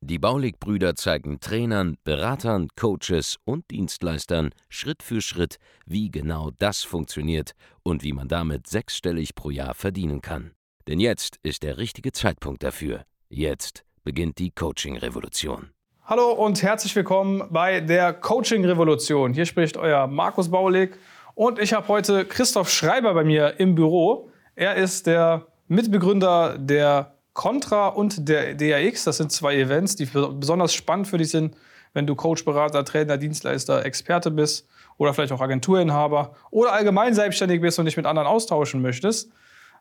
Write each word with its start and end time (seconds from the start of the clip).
Die 0.00 0.18
Baulig-Brüder 0.18 0.94
zeigen 0.94 1.40
Trainern, 1.40 1.96
Beratern, 2.04 2.68
Coaches 2.78 3.36
und 3.44 3.70
Dienstleistern 3.70 4.50
Schritt 4.68 5.02
für 5.02 5.20
Schritt, 5.20 5.56
wie 5.86 6.10
genau 6.10 6.50
das 6.58 6.82
funktioniert 6.82 7.52
und 7.82 8.02
wie 8.02 8.12
man 8.12 8.28
damit 8.28 8.66
sechsstellig 8.66 9.34
pro 9.34 9.50
Jahr 9.50 9.74
verdienen 9.74 10.20
kann. 10.20 10.52
Denn 10.86 11.00
jetzt 11.00 11.38
ist 11.42 11.62
der 11.62 11.78
richtige 11.78 12.12
Zeitpunkt 12.12 12.62
dafür. 12.62 13.04
Jetzt 13.28 13.84
beginnt 14.04 14.38
die 14.38 14.50
Coaching-Revolution. 14.50 15.70
Hallo 16.04 16.32
und 16.32 16.62
herzlich 16.62 16.96
willkommen 16.96 17.42
bei 17.50 17.80
der 17.80 18.14
Coaching-Revolution. 18.14 19.34
Hier 19.34 19.44
spricht 19.44 19.76
euer 19.76 20.06
Markus 20.06 20.50
Baulig 20.50 20.96
und 21.34 21.58
ich 21.58 21.74
habe 21.74 21.86
heute 21.88 22.24
Christoph 22.24 22.70
Schreiber 22.70 23.12
bei 23.12 23.24
mir 23.24 23.60
im 23.60 23.74
Büro. 23.74 24.30
Er 24.54 24.76
ist 24.76 25.06
der 25.06 25.46
Mitbegründer 25.66 26.56
der 26.56 27.17
Contra 27.38 27.86
und 27.86 28.28
der 28.28 28.56
DAX. 28.56 29.04
Das 29.04 29.18
sind 29.18 29.30
zwei 29.30 29.56
Events, 29.56 29.94
die 29.94 30.06
besonders 30.06 30.74
spannend 30.74 31.06
für 31.06 31.18
dich 31.18 31.30
sind, 31.30 31.56
wenn 31.92 32.04
du 32.04 32.16
Coach, 32.16 32.44
Berater, 32.44 32.84
Trainer, 32.84 33.16
Dienstleister, 33.16 33.86
Experte 33.86 34.32
bist 34.32 34.66
oder 34.96 35.14
vielleicht 35.14 35.30
auch 35.30 35.40
Agenturinhaber 35.40 36.34
oder 36.50 36.72
allgemein 36.72 37.14
selbstständig 37.14 37.60
bist 37.60 37.78
und 37.78 37.84
dich 37.84 37.96
mit 37.96 38.06
anderen 38.06 38.26
austauschen 38.26 38.82
möchtest. 38.82 39.30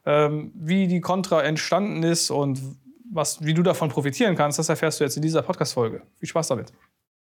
Ähm, 0.05 0.51
wie 0.53 0.87
die 0.87 1.01
Contra 1.01 1.41
entstanden 1.41 2.03
ist 2.03 2.29
und 2.29 2.61
was, 3.11 3.43
wie 3.43 3.55
du 3.55 3.63
davon 3.63 3.89
profitieren 3.89 4.35
kannst, 4.35 4.59
das 4.59 4.69
erfährst 4.69 4.99
du 4.99 5.03
jetzt 5.03 5.15
in 5.15 5.23
dieser 5.23 5.41
Podcast-Folge. 5.41 6.03
Viel 6.19 6.29
Spaß 6.29 6.49
damit 6.49 6.71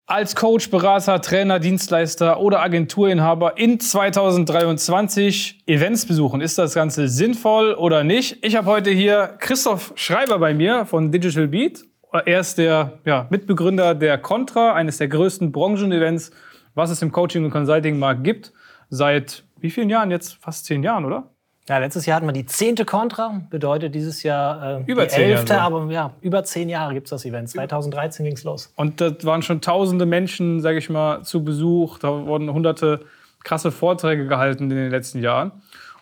als 0.06 0.36
Coach, 0.36 0.70
Berater, 0.70 1.20
Trainer, 1.20 1.58
Dienstleister 1.58 2.38
oder 2.38 2.62
Agenturinhaber 2.62 3.58
in 3.58 3.80
2023 3.80 5.64
Events 5.66 6.06
besuchen. 6.06 6.40
Ist 6.40 6.58
das 6.58 6.74
Ganze 6.74 7.08
sinnvoll 7.08 7.74
oder 7.74 8.04
nicht? 8.04 8.38
Ich 8.44 8.54
habe 8.54 8.68
heute 8.68 8.90
hier 8.90 9.34
Christoph 9.40 9.92
Schreiber 9.96 10.38
bei 10.38 10.54
mir 10.54 10.86
von 10.86 11.10
Digital 11.10 11.48
Beat. 11.48 11.84
Er 12.24 12.40
ist 12.40 12.56
der 12.56 13.00
ja, 13.04 13.26
Mitbegründer 13.30 13.96
der 13.96 14.16
Contra, 14.16 14.74
eines 14.74 14.98
der 14.98 15.08
größten 15.08 15.50
Branchen-Events, 15.50 16.30
was 16.74 16.90
es 16.90 17.02
im 17.02 17.10
Coaching- 17.10 17.44
und 17.44 17.50
Consulting-Markt 17.50 18.22
gibt. 18.22 18.52
Seit 18.88 19.42
wie 19.58 19.70
vielen 19.70 19.90
Jahren 19.90 20.12
jetzt? 20.12 20.34
Fast 20.34 20.66
zehn 20.66 20.84
Jahren, 20.84 21.04
oder? 21.04 21.34
Ja, 21.68 21.78
letztes 21.78 22.06
Jahr 22.06 22.16
hatten 22.16 22.26
wir 22.26 22.32
die 22.32 22.46
zehnte 22.46 22.84
Contra, 22.84 23.42
bedeutet 23.50 23.94
dieses 23.94 24.22
Jahr 24.22 24.80
äh, 24.80 24.84
über 24.86 25.06
die 25.06 25.14
elfte, 25.14 25.54
Jahre. 25.54 25.64
aber 25.64 25.92
ja, 25.92 26.12
über 26.20 26.44
zehn 26.44 26.68
Jahre 26.68 26.94
gibt 26.94 27.06
es 27.06 27.10
das 27.10 27.24
Event. 27.24 27.48
2013 27.48 28.24
ging 28.24 28.34
es 28.34 28.44
los. 28.44 28.72
Und 28.76 29.00
das 29.00 29.24
waren 29.24 29.42
schon 29.42 29.60
tausende 29.60 30.06
Menschen, 30.06 30.60
sage 30.60 30.78
ich 30.78 30.88
mal, 30.90 31.22
zu 31.22 31.42
Besuch. 31.44 31.98
Da 31.98 32.26
wurden 32.26 32.52
hunderte 32.52 33.00
krasse 33.42 33.72
Vorträge 33.72 34.26
gehalten 34.26 34.70
in 34.70 34.76
den 34.76 34.90
letzten 34.90 35.20
Jahren. 35.20 35.52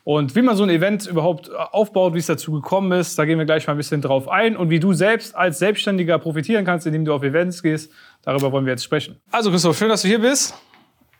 Und 0.04 0.36
wie 0.36 0.42
man 0.42 0.54
so 0.54 0.64
ein 0.64 0.68
Event 0.68 1.06
überhaupt 1.06 1.50
aufbaut, 1.54 2.12
wie 2.12 2.18
es 2.18 2.26
dazu 2.26 2.52
gekommen 2.52 2.92
ist, 2.92 3.18
da 3.18 3.24
gehen 3.24 3.38
wir 3.38 3.46
gleich 3.46 3.66
mal 3.66 3.72
ein 3.72 3.78
bisschen 3.78 4.02
drauf 4.02 4.28
ein. 4.28 4.54
Und 4.54 4.68
wie 4.68 4.78
du 4.78 4.92
selbst 4.92 5.34
als 5.34 5.58
Selbstständiger 5.58 6.18
profitieren 6.18 6.66
kannst, 6.66 6.86
indem 6.86 7.06
du 7.06 7.14
auf 7.14 7.22
Events 7.22 7.62
gehst, 7.62 7.90
darüber 8.22 8.52
wollen 8.52 8.66
wir 8.66 8.72
jetzt 8.72 8.84
sprechen. 8.84 9.18
Also 9.30 9.50
Christoph, 9.50 9.78
schön, 9.78 9.88
dass 9.88 10.02
du 10.02 10.08
hier 10.08 10.20
bist 10.20 10.54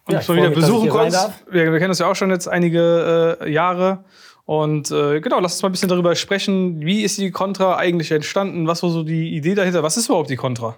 und 0.06 0.15
ja, 0.15 0.20
mal 0.28 0.37
wieder 0.37 0.50
besuchen 0.50 0.91
konntest. 0.91 1.31
Wir, 1.50 1.72
wir 1.72 1.78
kennen 1.78 1.91
uns 1.91 1.98
ja 1.98 2.11
auch 2.11 2.15
schon 2.15 2.28
jetzt 2.31 2.47
einige 2.47 3.39
äh, 3.41 3.50
Jahre. 3.50 4.05
Und 4.47 4.91
äh, 4.91 5.20
genau, 5.20 5.41
lass 5.41 5.55
uns 5.55 5.62
mal 5.62 5.70
ein 5.70 5.73
bisschen 5.73 5.89
darüber 5.89 6.14
sprechen. 6.14 6.81
Wie 6.81 7.03
ist 7.03 7.19
die 7.19 7.31
Contra 7.31 7.77
eigentlich 7.77 8.11
entstanden? 8.11 8.67
Was 8.67 8.83
war 8.83 8.91
so 8.91 9.03
die 9.03 9.34
Idee 9.34 9.55
dahinter? 9.55 9.83
Was 9.83 9.97
ist 9.97 10.09
überhaupt 10.09 10.28
die 10.31 10.37
Contra? 10.37 10.77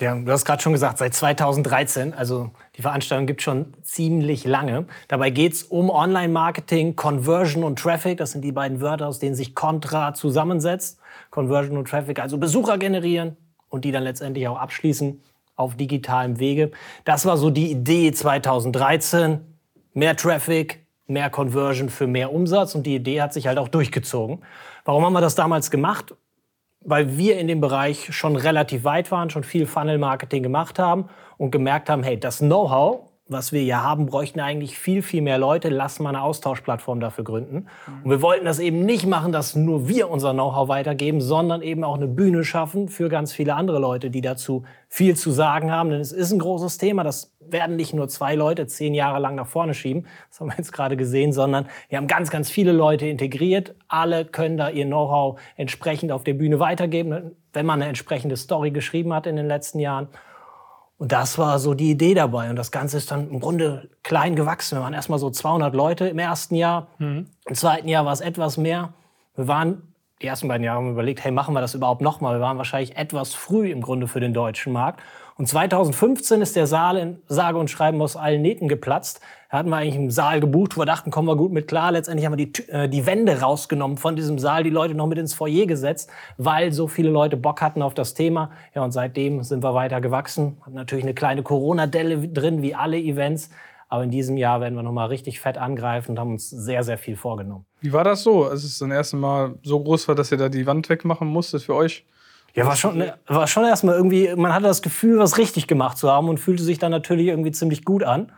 Ja, 0.00 0.16
du 0.16 0.32
hast 0.32 0.44
gerade 0.44 0.60
schon 0.60 0.72
gesagt, 0.72 0.98
seit 0.98 1.14
2013. 1.14 2.12
Also 2.12 2.50
die 2.76 2.82
Veranstaltung 2.82 3.26
gibt 3.26 3.40
schon 3.40 3.72
ziemlich 3.82 4.44
lange. 4.44 4.86
Dabei 5.06 5.30
geht 5.30 5.52
es 5.52 5.62
um 5.62 5.90
Online-Marketing, 5.90 6.96
Conversion 6.96 7.62
und 7.62 7.78
Traffic. 7.78 8.18
Das 8.18 8.32
sind 8.32 8.42
die 8.42 8.50
beiden 8.50 8.80
Wörter, 8.80 9.06
aus 9.06 9.20
denen 9.20 9.36
sich 9.36 9.54
Contra 9.54 10.12
zusammensetzt. 10.12 10.98
Conversion 11.30 11.76
und 11.76 11.88
Traffic, 11.88 12.18
also 12.18 12.36
Besucher 12.36 12.78
generieren 12.78 13.36
und 13.68 13.84
die 13.84 13.92
dann 13.92 14.02
letztendlich 14.02 14.48
auch 14.48 14.58
abschließen 14.58 15.22
auf 15.54 15.76
digitalem 15.76 16.40
Wege. 16.40 16.72
Das 17.04 17.24
war 17.24 17.36
so 17.36 17.50
die 17.50 17.70
Idee 17.70 18.10
2013. 18.10 19.40
Mehr 19.94 20.16
Traffic, 20.16 20.81
mehr 21.12 21.30
Conversion 21.30 21.88
für 21.88 22.06
mehr 22.06 22.32
Umsatz 22.32 22.74
und 22.74 22.84
die 22.84 22.94
Idee 22.94 23.20
hat 23.20 23.32
sich 23.32 23.46
halt 23.46 23.58
auch 23.58 23.68
durchgezogen. 23.68 24.42
Warum 24.84 25.04
haben 25.04 25.12
wir 25.12 25.20
das 25.20 25.34
damals 25.34 25.70
gemacht? 25.70 26.14
Weil 26.80 27.16
wir 27.16 27.38
in 27.38 27.46
dem 27.46 27.60
Bereich 27.60 28.14
schon 28.14 28.34
relativ 28.34 28.84
weit 28.84 29.10
waren, 29.12 29.30
schon 29.30 29.44
viel 29.44 29.66
Funnel-Marketing 29.66 30.42
gemacht 30.42 30.78
haben 30.78 31.08
und 31.38 31.50
gemerkt 31.50 31.88
haben, 31.88 32.02
hey, 32.02 32.18
das 32.18 32.38
Know-how 32.38 33.11
was 33.32 33.52
wir 33.52 33.60
hier 33.60 33.82
haben, 33.82 34.06
bräuchten 34.06 34.40
eigentlich 34.40 34.78
viel, 34.78 35.02
viel 35.02 35.22
mehr 35.22 35.38
Leute. 35.38 35.68
Lass 35.68 35.98
mal 35.98 36.10
eine 36.10 36.22
Austauschplattform 36.22 37.00
dafür 37.00 37.24
gründen. 37.24 37.66
Und 38.04 38.10
wir 38.10 38.22
wollten 38.22 38.44
das 38.44 38.58
eben 38.58 38.84
nicht 38.84 39.06
machen, 39.06 39.32
dass 39.32 39.56
nur 39.56 39.88
wir 39.88 40.10
unser 40.10 40.32
Know-how 40.32 40.68
weitergeben, 40.68 41.20
sondern 41.20 41.62
eben 41.62 41.84
auch 41.84 41.96
eine 41.96 42.08
Bühne 42.08 42.44
schaffen 42.44 42.88
für 42.88 43.08
ganz 43.08 43.32
viele 43.32 43.54
andere 43.54 43.78
Leute, 43.78 44.10
die 44.10 44.20
dazu 44.20 44.64
viel 44.88 45.16
zu 45.16 45.30
sagen 45.30 45.70
haben. 45.70 45.90
Denn 45.90 46.00
es 46.00 46.12
ist 46.12 46.32
ein 46.32 46.38
großes 46.38 46.78
Thema. 46.78 47.02
Das 47.02 47.34
werden 47.40 47.76
nicht 47.76 47.94
nur 47.94 48.08
zwei 48.08 48.34
Leute 48.34 48.66
zehn 48.66 48.94
Jahre 48.94 49.18
lang 49.18 49.34
nach 49.34 49.46
vorne 49.46 49.74
schieben. 49.74 50.06
Das 50.28 50.40
haben 50.40 50.48
wir 50.48 50.56
jetzt 50.58 50.72
gerade 50.72 50.96
gesehen, 50.96 51.32
sondern 51.32 51.66
wir 51.88 51.98
haben 51.98 52.06
ganz, 52.06 52.30
ganz 52.30 52.50
viele 52.50 52.72
Leute 52.72 53.06
integriert. 53.06 53.74
Alle 53.88 54.24
können 54.24 54.56
da 54.56 54.68
ihr 54.68 54.86
Know-how 54.86 55.40
entsprechend 55.56 56.12
auf 56.12 56.24
der 56.24 56.34
Bühne 56.34 56.58
weitergeben, 56.58 57.32
wenn 57.52 57.66
man 57.66 57.80
eine 57.80 57.88
entsprechende 57.88 58.36
Story 58.36 58.70
geschrieben 58.70 59.12
hat 59.12 59.26
in 59.26 59.36
den 59.36 59.46
letzten 59.46 59.78
Jahren. 59.78 60.08
Und 61.02 61.10
das 61.10 61.36
war 61.36 61.58
so 61.58 61.74
die 61.74 61.90
Idee 61.90 62.14
dabei. 62.14 62.48
Und 62.48 62.54
das 62.54 62.70
Ganze 62.70 62.96
ist 62.96 63.10
dann 63.10 63.28
im 63.28 63.40
Grunde 63.40 63.90
klein 64.04 64.36
gewachsen. 64.36 64.78
Wir 64.78 64.84
waren 64.84 64.94
erstmal 64.94 65.18
so 65.18 65.30
200 65.30 65.74
Leute 65.74 66.06
im 66.06 66.20
ersten 66.20 66.54
Jahr. 66.54 66.86
Mhm. 66.98 67.26
Im 67.44 67.54
zweiten 67.56 67.88
Jahr 67.88 68.06
war 68.06 68.12
es 68.12 68.20
etwas 68.20 68.56
mehr. 68.56 68.94
Wir 69.34 69.48
waren, 69.48 69.94
die 70.22 70.28
ersten 70.28 70.46
beiden 70.46 70.62
Jahre 70.62 70.78
haben 70.78 70.86
wir 70.86 70.92
überlegt, 70.92 71.24
hey, 71.24 71.32
machen 71.32 71.54
wir 71.54 71.60
das 71.60 71.74
überhaupt 71.74 72.02
nochmal? 72.02 72.36
Wir 72.36 72.40
waren 72.40 72.56
wahrscheinlich 72.56 72.96
etwas 72.96 73.34
früh 73.34 73.72
im 73.72 73.80
Grunde 73.80 74.06
für 74.06 74.20
den 74.20 74.32
deutschen 74.32 74.72
Markt. 74.72 75.00
Und 75.36 75.48
2015 75.48 76.42
ist 76.42 76.56
der 76.56 76.66
Saal 76.66 76.96
in 76.96 77.22
sage 77.26 77.58
und 77.58 77.70
schreiben 77.70 78.00
aus 78.02 78.16
allen 78.16 78.42
Nähten 78.42 78.68
geplatzt. 78.68 79.20
Da 79.50 79.58
hatten 79.58 79.70
wir 79.70 79.76
eigentlich 79.76 79.96
einen 79.96 80.10
Saal 80.10 80.40
gebucht, 80.40 80.76
wo 80.76 80.80
wir 80.80 80.86
dachten, 80.86 81.10
kommen 81.10 81.28
wir 81.28 81.36
gut 81.36 81.52
mit 81.52 81.68
klar. 81.68 81.92
Letztendlich 81.92 82.26
haben 82.26 82.36
wir 82.36 82.46
die, 82.46 82.68
äh, 82.68 82.88
die 82.88 83.06
Wände 83.06 83.40
rausgenommen 83.40 83.96
von 83.96 84.16
diesem 84.16 84.38
Saal, 84.38 84.62
die 84.62 84.70
Leute 84.70 84.94
noch 84.94 85.06
mit 85.06 85.18
ins 85.18 85.34
Foyer 85.34 85.66
gesetzt, 85.66 86.10
weil 86.36 86.72
so 86.72 86.86
viele 86.86 87.10
Leute 87.10 87.36
Bock 87.36 87.60
hatten 87.60 87.82
auf 87.82 87.94
das 87.94 88.14
Thema. 88.14 88.50
Ja, 88.74 88.82
und 88.82 88.92
seitdem 88.92 89.42
sind 89.42 89.62
wir 89.62 89.74
weiter 89.74 90.00
gewachsen. 90.00 90.58
Hat 90.64 90.74
natürlich 90.74 91.04
eine 91.04 91.14
kleine 91.14 91.42
Corona-Delle 91.42 92.28
drin, 92.28 92.62
wie 92.62 92.74
alle 92.74 92.98
Events. 92.98 93.50
Aber 93.88 94.04
in 94.04 94.10
diesem 94.10 94.38
Jahr 94.38 94.62
werden 94.62 94.74
wir 94.74 94.82
nochmal 94.82 95.08
richtig 95.08 95.38
fett 95.38 95.58
angreifen 95.58 96.12
und 96.12 96.18
haben 96.18 96.32
uns 96.32 96.48
sehr, 96.48 96.82
sehr 96.82 96.96
viel 96.96 97.14
vorgenommen. 97.14 97.66
Wie 97.82 97.92
war 97.92 98.04
das 98.04 98.22
so, 98.22 98.46
als 98.46 98.64
es 98.64 98.78
zum 98.78 98.90
ersten 98.90 99.20
Mal 99.20 99.56
so 99.62 99.78
groß 99.82 100.08
war, 100.08 100.14
dass 100.14 100.32
ihr 100.32 100.38
da 100.38 100.48
die 100.48 100.66
Wand 100.66 100.88
wegmachen 100.88 101.28
musstet 101.28 101.62
für 101.62 101.74
euch? 101.74 102.06
Ja, 102.54 102.66
war 102.66 102.76
schon, 102.76 103.02
war 103.26 103.46
schon 103.46 103.64
erstmal 103.64 103.94
irgendwie, 103.94 104.34
man 104.36 104.54
hatte 104.54 104.66
das 104.66 104.82
Gefühl, 104.82 105.18
was 105.18 105.38
richtig 105.38 105.66
gemacht 105.66 105.96
zu 105.96 106.10
haben 106.10 106.28
und 106.28 106.38
fühlte 106.38 106.62
sich 106.62 106.78
dann 106.78 106.90
natürlich 106.90 107.28
irgendwie 107.28 107.52
ziemlich 107.52 107.84
gut 107.84 108.04
an. 108.04 108.32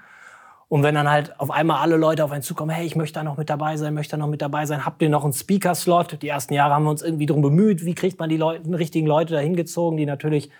Und 0.68 0.82
wenn 0.82 0.94
dann 0.94 1.10
halt 1.10 1.38
auf 1.38 1.50
einmal 1.50 1.80
alle 1.80 1.96
Leute 1.96 2.24
auf 2.24 2.32
einen 2.32 2.42
zukommen, 2.42 2.70
hey, 2.70 2.86
ich 2.86 2.96
möchte 2.96 3.18
da 3.18 3.24
noch 3.24 3.36
mit 3.36 3.50
dabei 3.50 3.76
sein, 3.76 3.94
möchte 3.94 4.12
da 4.12 4.16
noch 4.16 4.28
mit 4.28 4.40
dabei 4.40 4.66
sein, 4.66 4.84
habt 4.84 5.02
ihr 5.02 5.08
noch 5.08 5.24
einen 5.24 5.32
Speaker-Slot? 5.32 6.22
Die 6.22 6.28
ersten 6.28 6.54
Jahre 6.54 6.74
haben 6.74 6.84
wir 6.84 6.90
uns 6.90 7.02
irgendwie 7.02 7.26
darum 7.26 7.42
bemüht, 7.42 7.84
wie 7.84 7.94
kriegt 7.94 8.18
man 8.18 8.28
die 8.28 8.36
Leute, 8.36 8.62
die 8.62 8.74
richtigen 8.74 9.06
Leute 9.06 9.34
da 9.34 9.40
hingezogen, 9.40 9.96
die 9.96 10.06
natürlich 10.06 10.50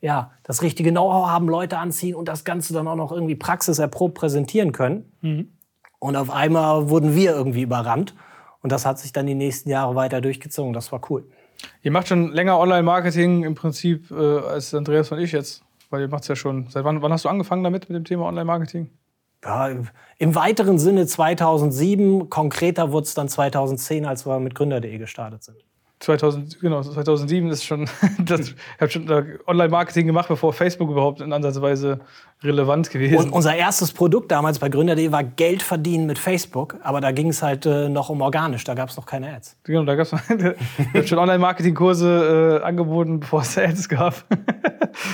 ja, 0.00 0.30
das 0.44 0.62
richtige 0.62 0.90
Know-how 0.90 1.28
haben, 1.28 1.48
Leute 1.48 1.78
anziehen 1.78 2.14
und 2.14 2.26
das 2.28 2.44
Ganze 2.44 2.72
dann 2.72 2.88
auch 2.88 2.96
noch 2.96 3.12
irgendwie 3.12 3.34
praxiserprobt 3.34 4.14
präsentieren 4.14 4.72
können. 4.72 5.12
Mhm. 5.20 5.52
Und 5.98 6.16
auf 6.16 6.30
einmal 6.30 6.88
wurden 6.88 7.14
wir 7.14 7.32
irgendwie 7.32 7.62
überrannt. 7.62 8.14
Und 8.62 8.72
das 8.72 8.86
hat 8.86 8.98
sich 8.98 9.12
dann 9.12 9.26
die 9.26 9.34
nächsten 9.34 9.68
Jahre 9.68 9.94
weiter 9.94 10.20
durchgezogen. 10.20 10.72
Das 10.72 10.90
war 10.92 11.00
cool. 11.10 11.24
Ihr 11.82 11.90
macht 11.90 12.08
schon 12.08 12.32
länger 12.32 12.58
Online-Marketing 12.58 13.44
im 13.44 13.54
Prinzip 13.54 14.10
äh, 14.10 14.14
als 14.14 14.74
Andreas 14.74 15.10
und 15.12 15.18
ich 15.18 15.32
jetzt. 15.32 15.62
Weil 15.90 16.02
ihr 16.02 16.08
macht 16.08 16.22
es 16.22 16.28
ja 16.28 16.36
schon. 16.36 16.68
Seit 16.68 16.84
wann, 16.84 17.02
wann 17.02 17.12
hast 17.12 17.24
du 17.24 17.28
angefangen 17.28 17.64
damit, 17.64 17.88
mit 17.88 17.96
dem 17.96 18.04
Thema 18.04 18.26
Online-Marketing? 18.26 18.90
Ja, 19.44 19.68
im 20.18 20.34
weiteren 20.34 20.78
Sinne 20.78 21.06
2007. 21.06 22.28
Konkreter 22.28 22.92
wurde 22.92 23.04
es 23.04 23.14
dann 23.14 23.28
2010, 23.28 24.04
als 24.04 24.26
wir 24.26 24.38
mit 24.38 24.54
Gründer.de 24.54 24.98
gestartet 24.98 25.42
sind. 25.42 25.64
2000, 26.00 26.60
genau, 26.60 26.82
2007 26.82 27.50
ist 27.50 27.64
schon, 27.64 27.84
das, 28.24 28.48
ich 28.48 28.54
habe 28.80 28.90
schon 28.90 29.06
Online-Marketing 29.46 30.06
gemacht, 30.06 30.28
bevor 30.28 30.54
Facebook 30.54 30.90
überhaupt 30.90 31.20
in 31.20 31.32
Ansatzweise 31.32 32.00
relevant 32.42 32.88
gewesen. 32.88 33.18
Und 33.18 33.30
unser 33.30 33.54
erstes 33.54 33.92
Produkt 33.92 34.32
damals 34.32 34.58
bei 34.58 34.70
Gründer.de 34.70 35.12
war 35.12 35.22
Geld 35.22 35.62
verdienen 35.62 36.06
mit 36.06 36.18
Facebook, 36.18 36.76
aber 36.82 37.02
da 37.02 37.12
ging 37.12 37.28
es 37.28 37.42
halt 37.42 37.66
äh, 37.66 37.90
noch 37.90 38.08
um 38.08 38.22
organisch, 38.22 38.64
da 38.64 38.72
gab 38.72 38.88
es 38.88 38.96
noch 38.96 39.04
keine 39.04 39.34
Ads. 39.34 39.58
Genau, 39.64 39.84
da 39.84 39.94
gab 39.94 40.06
es 40.94 41.08
schon 41.08 41.18
Online-Marketing-Kurse 41.18 42.60
äh, 42.62 42.64
angeboten, 42.64 43.20
bevor 43.20 43.42
es 43.42 43.58
Ads 43.58 43.90
gab. 43.90 44.24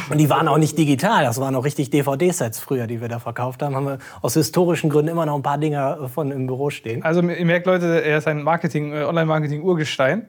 Und 0.08 0.18
die 0.18 0.30
waren 0.30 0.46
auch 0.46 0.58
nicht 0.58 0.78
digital, 0.78 1.24
das 1.24 1.40
waren 1.40 1.56
auch 1.56 1.64
richtig 1.64 1.90
DVD-Sets 1.90 2.60
früher, 2.60 2.86
die 2.86 3.00
wir 3.00 3.08
da 3.08 3.18
verkauft 3.18 3.60
haben. 3.60 3.74
Haben 3.74 3.86
wir 3.86 3.98
aus 4.22 4.34
historischen 4.34 4.88
Gründen 4.88 5.10
immer 5.10 5.26
noch 5.26 5.34
ein 5.34 5.42
paar 5.42 5.58
Dinger 5.58 6.08
von 6.08 6.30
im 6.30 6.46
Büro 6.46 6.70
stehen. 6.70 7.02
Also 7.02 7.22
ihr 7.22 7.44
merkt, 7.44 7.66
Leute, 7.66 8.04
er 8.04 8.18
ist 8.18 8.28
ein 8.28 8.44
Marketing, 8.44 8.92
äh, 8.92 9.02
Online-Marketing-Urgestein. 9.02 10.28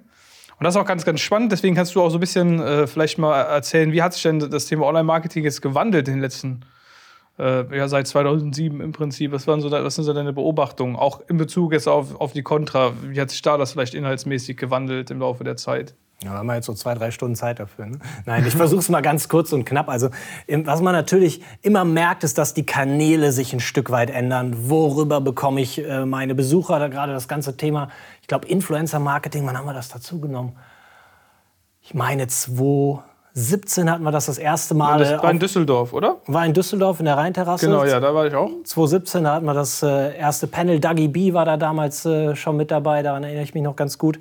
Und 0.60 0.64
das 0.64 0.76
ist 0.76 0.82
auch 0.82 0.86
ganz, 0.86 1.06
ganz 1.06 1.20
spannend. 1.20 1.52
Deswegen 1.52 1.76
kannst 1.76 1.94
du 1.96 2.02
auch 2.02 2.10
so 2.10 2.18
ein 2.18 2.20
bisschen 2.20 2.60
äh, 2.60 2.88
vielleicht 2.88 3.20
mal 3.20 3.42
erzählen, 3.42 3.92
wie 3.92 4.02
hat 4.02 4.14
sich 4.14 4.24
denn 4.24 4.40
das 4.40 4.66
Thema 4.66 4.88
Online-Marketing 4.88 5.44
jetzt 5.44 5.62
gewandelt 5.62 6.08
in 6.08 6.16
den 6.16 6.22
letzten, 6.22 6.62
äh, 7.38 7.78
ja, 7.78 7.88
seit 7.88 8.08
2007 8.08 8.82
im 8.82 8.92
Prinzip? 8.92 9.32
Was, 9.32 9.46
waren 9.46 9.62
so, 9.62 9.70
was 9.70 9.96
sind 9.96 10.06
so 10.06 10.14
deine 10.14 10.34
Beobachtungen? 10.34 10.96
Auch 10.96 11.22
in 11.30 11.38
Bezug 11.38 11.74
jetzt 11.74 11.88
auf, 11.88 12.20
auf 12.20 12.34
die 12.34 12.42
Contra. 12.42 12.94
Wie 13.04 13.22
hat 13.22 13.30
sich 13.30 13.42
da 13.44 13.58
das 13.58 13.74
vielleicht 13.74 13.94
inhaltsmäßig 13.94 14.58
gewandelt 14.58 15.12
im 15.12 15.20
Laufe 15.20 15.44
der 15.44 15.58
Zeit? 15.58 15.96
Ja, 16.24 16.32
haben 16.32 16.48
wir 16.48 16.56
jetzt 16.56 16.66
so 16.66 16.74
zwei, 16.74 16.96
drei 16.96 17.12
Stunden 17.12 17.36
Zeit 17.36 17.60
dafür. 17.60 17.86
Ne? 17.86 18.00
Nein, 18.26 18.44
ich 18.48 18.56
versuche 18.56 18.80
es 18.80 18.90
mal 18.90 19.02
ganz 19.02 19.30
kurz 19.30 19.54
und 19.54 19.66
knapp. 19.66 19.88
Also, 19.88 20.10
was 20.48 20.82
man 20.82 20.94
natürlich 20.94 21.44
immer 21.62 21.86
merkt, 21.86 22.24
ist, 22.24 22.40
dass 22.40 22.56
die 22.56 22.66
Kanäle 22.66 23.32
sich 23.32 23.54
ein 23.54 23.60
Stück 23.60 23.92
weit 23.92 24.10
ändern. 24.10 24.70
Worüber 24.70 25.22
bekomme 25.22 25.62
ich 25.62 25.78
äh, 25.78 26.06
meine 26.08 26.34
Besucher? 26.34 26.80
Da 26.80 26.88
gerade 26.88 27.14
das 27.14 27.28
ganze 27.28 27.56
Thema, 27.56 27.90
ich 28.22 28.28
glaube, 28.28 28.48
Influencer-Marketing, 28.48 29.46
wann 29.46 29.56
haben 29.56 29.68
wir 29.68 29.76
das 29.76 29.90
dazu 29.90 30.20
genommen? 30.20 30.56
Ich 31.82 31.94
meine, 31.94 32.26
2017 32.26 33.90
hatten 33.92 34.04
wir 34.04 34.12
das 34.12 34.26
das 34.26 34.40
erste 34.40 34.74
Mal. 34.74 35.00
Ja, 35.04 35.12
das 35.12 35.24
war 35.24 35.30
in 35.30 35.40
Düsseldorf, 35.40 35.94
oder? 35.94 36.18
War 36.26 36.48
in 36.48 36.54
Düsseldorf 36.54 36.98
in 36.98 37.06
der 37.06 37.16
Rheinterrasse. 37.18 37.68
Genau, 37.68 37.86
ja, 37.86 38.00
da 38.00 38.16
war 38.16 38.26
ich 38.26 38.34
auch. 38.34 38.50
2017 38.64 39.28
hatten 39.28 39.46
wir 39.46 39.54
das 39.54 39.84
äh, 39.84 40.18
erste 40.18 40.48
Panel. 40.48 40.80
Dougie 40.80 41.10
B 41.10 41.36
war 41.36 41.46
da 41.46 41.58
damals 41.58 42.08
äh, 42.08 42.36
schon 42.36 42.58
mit 42.58 42.72
dabei, 42.72 43.04
daran 43.04 43.24
erinnere 43.24 43.44
ich 43.44 43.54
mich 43.54 43.62
noch 43.62 43.76
ganz 43.76 44.00
gut. 44.00 44.20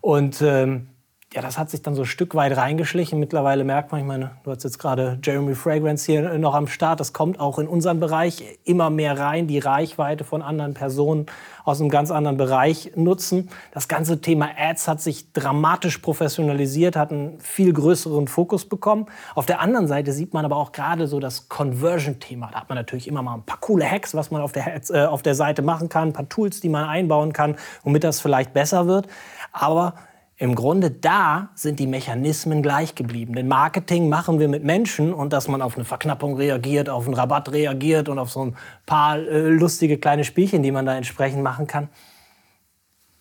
Und 0.00 0.42
ähm, 0.42 0.88
ja, 1.36 1.42
das 1.42 1.58
hat 1.58 1.68
sich 1.68 1.82
dann 1.82 1.94
so 1.94 2.02
ein 2.02 2.06
Stück 2.06 2.34
weit 2.34 2.56
reingeschlichen. 2.56 3.20
Mittlerweile 3.20 3.62
merkt 3.62 3.92
man, 3.92 4.00
ich 4.00 4.06
meine, 4.06 4.30
du 4.42 4.50
hast 4.50 4.64
jetzt 4.64 4.78
gerade 4.78 5.18
Jeremy 5.22 5.54
Fragrance 5.54 6.10
hier 6.10 6.38
noch 6.38 6.54
am 6.54 6.66
Start. 6.66 6.98
Das 6.98 7.12
kommt 7.12 7.38
auch 7.40 7.58
in 7.58 7.68
unseren 7.68 8.00
Bereich 8.00 8.58
immer 8.64 8.88
mehr 8.88 9.18
rein, 9.18 9.46
die 9.46 9.58
Reichweite 9.58 10.24
von 10.24 10.40
anderen 10.40 10.72
Personen 10.72 11.26
aus 11.64 11.78
einem 11.78 11.90
ganz 11.90 12.10
anderen 12.10 12.38
Bereich 12.38 12.92
nutzen. 12.96 13.50
Das 13.72 13.86
ganze 13.86 14.22
Thema 14.22 14.48
Ads 14.56 14.88
hat 14.88 15.02
sich 15.02 15.30
dramatisch 15.34 15.98
professionalisiert, 15.98 16.96
hat 16.96 17.12
einen 17.12 17.38
viel 17.38 17.70
größeren 17.74 18.28
Fokus 18.28 18.66
bekommen. 18.66 19.04
Auf 19.34 19.44
der 19.44 19.60
anderen 19.60 19.88
Seite 19.88 20.12
sieht 20.12 20.32
man 20.32 20.46
aber 20.46 20.56
auch 20.56 20.72
gerade 20.72 21.06
so 21.06 21.20
das 21.20 21.50
Conversion-Thema. 21.50 22.48
Da 22.50 22.62
hat 22.62 22.70
man 22.70 22.76
natürlich 22.76 23.06
immer 23.06 23.20
mal 23.20 23.34
ein 23.34 23.42
paar 23.42 23.60
coole 23.60 23.84
Hacks, 23.84 24.14
was 24.14 24.30
man 24.30 24.40
auf 24.40 24.52
der, 24.52 24.80
äh, 24.88 25.04
auf 25.04 25.20
der 25.20 25.34
Seite 25.34 25.60
machen 25.60 25.90
kann, 25.90 26.08
ein 26.08 26.12
paar 26.14 26.30
Tools, 26.30 26.62
die 26.62 26.70
man 26.70 26.84
einbauen 26.84 27.34
kann, 27.34 27.56
womit 27.84 28.04
das 28.04 28.20
vielleicht 28.20 28.54
besser 28.54 28.86
wird. 28.86 29.06
Aber 29.52 29.92
im 30.38 30.54
Grunde 30.54 30.90
da 30.90 31.48
sind 31.54 31.80
die 31.80 31.86
Mechanismen 31.86 32.62
gleich 32.62 32.94
geblieben. 32.94 33.34
Denn 33.34 33.48
Marketing 33.48 34.10
machen 34.10 34.38
wir 34.38 34.48
mit 34.48 34.64
Menschen 34.64 35.14
und 35.14 35.32
dass 35.32 35.48
man 35.48 35.62
auf 35.62 35.76
eine 35.76 35.86
Verknappung 35.86 36.36
reagiert, 36.36 36.90
auf 36.90 37.06
einen 37.06 37.14
Rabatt 37.14 37.52
reagiert 37.52 38.10
und 38.10 38.18
auf 38.18 38.30
so 38.30 38.44
ein 38.44 38.56
paar 38.84 39.16
äh, 39.16 39.48
lustige 39.48 39.96
kleine 39.96 40.24
Spielchen, 40.24 40.62
die 40.62 40.72
man 40.72 40.84
da 40.84 40.94
entsprechend 40.94 41.42
machen 41.42 41.66
kann. 41.66 41.88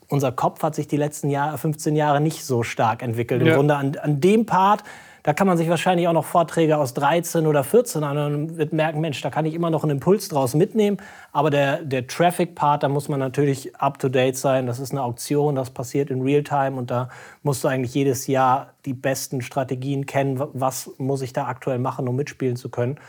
Unser 0.09 0.33
Kopf 0.33 0.61
hat 0.61 0.75
sich 0.75 0.87
die 0.87 0.97
letzten 0.97 1.29
Jahr, 1.29 1.57
15 1.57 1.95
Jahre 1.95 2.19
nicht 2.19 2.43
so 2.43 2.63
stark 2.63 3.01
entwickelt. 3.01 3.41
Im 3.41 3.47
ja. 3.47 3.55
Grunde 3.55 3.77
an, 3.77 3.95
an 3.95 4.19
dem 4.19 4.45
Part 4.45 4.83
da 5.25 5.33
kann 5.33 5.47
man 5.47 5.57
sich 5.57 5.69
wahrscheinlich 5.69 6.07
auch 6.07 6.13
noch 6.13 6.23
Vorträge 6.23 6.77
aus 6.77 6.93
13 6.93 7.47
oder 7.47 7.63
14 7.63 8.03
an 8.03 8.17
und 8.35 8.57
wird 8.57 8.73
merken, 8.73 9.01
Mensch, 9.01 9.19
da 9.21 9.31
kann 9.31 9.47
ich 9.47 9.55
immer 9.55 9.71
noch 9.71 9.81
einen 9.81 9.93
Impuls 9.93 10.27
draus 10.27 10.53
mitnehmen. 10.53 10.97
Aber 11.31 11.49
der, 11.49 11.81
der 11.81 12.05
Traffic-Part, 12.05 12.83
da 12.83 12.89
muss 12.89 13.09
man 13.09 13.19
natürlich 13.19 13.75
up-to-date 13.75 14.37
sein. 14.37 14.67
Das 14.67 14.79
ist 14.79 14.91
eine 14.91 15.01
Auktion, 15.01 15.55
das 15.55 15.71
passiert 15.71 16.11
in 16.11 16.21
Real-Time 16.21 16.77
und 16.77 16.91
da 16.91 17.09
musst 17.41 17.63
du 17.63 17.67
eigentlich 17.67 17.95
jedes 17.95 18.27
Jahr 18.27 18.73
die 18.85 18.93
besten 18.93 19.41
Strategien 19.41 20.05
kennen. 20.05 20.39
Was 20.53 20.91
muss 20.99 21.23
ich 21.23 21.33
da 21.33 21.47
aktuell 21.47 21.79
machen, 21.79 22.07
um 22.07 22.15
mitspielen 22.15 22.55
zu 22.55 22.69
können? 22.69 22.99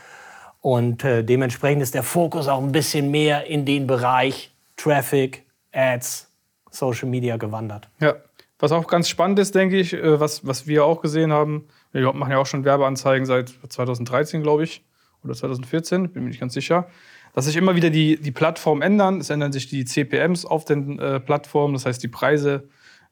Und 0.59 1.03
äh, 1.03 1.23
dementsprechend 1.23 1.83
ist 1.83 1.93
der 1.93 2.01
Fokus 2.01 2.47
auch 2.47 2.63
ein 2.63 2.71
bisschen 2.71 3.11
mehr 3.11 3.45
in 3.45 3.63
den 3.63 3.85
Bereich 3.85 4.51
Traffic, 4.75 5.45
Ads, 5.71 6.31
Social 6.71 7.09
Media 7.09 7.37
gewandert. 7.37 7.89
Ja, 7.99 8.15
was 8.59 8.71
auch 8.71 8.87
ganz 8.87 9.07
spannend 9.07 9.39
ist, 9.39 9.55
denke 9.55 9.77
ich, 9.77 9.93
äh, 9.93 10.19
was, 10.19 10.45
was 10.45 10.67
wir 10.67 10.85
auch 10.85 11.01
gesehen 11.01 11.31
haben, 11.31 11.65
wir 11.91 12.11
machen 12.13 12.31
ja 12.31 12.37
auch 12.37 12.45
schon 12.45 12.65
Werbeanzeigen 12.65 13.25
seit 13.25 13.53
2013, 13.69 14.41
glaube 14.41 14.63
ich, 14.63 14.83
oder 15.23 15.33
2014, 15.33 16.09
bin 16.09 16.23
mir 16.23 16.29
nicht 16.29 16.39
ganz 16.39 16.53
sicher. 16.53 16.87
Dass 17.33 17.45
sich 17.45 17.55
immer 17.55 17.75
wieder 17.75 17.91
die, 17.91 18.19
die 18.19 18.31
Plattformen 18.31 18.81
ändern. 18.81 19.19
Es 19.19 19.29
ändern 19.29 19.51
sich 19.51 19.67
die 19.67 19.85
CPMs 19.85 20.45
auf 20.45 20.65
den 20.65 20.97
äh, 20.97 21.19
Plattformen, 21.19 21.73
das 21.73 21.85
heißt 21.85 22.01
die 22.01 22.07
Preise, 22.07 22.67